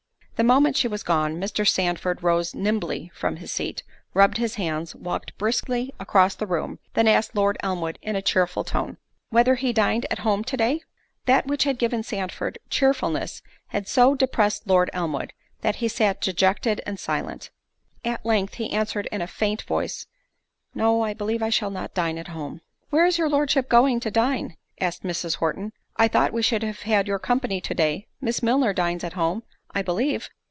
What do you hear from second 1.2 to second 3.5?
Mr. Sandford rose nimbly from